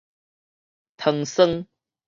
[0.97, 1.67] 糖霜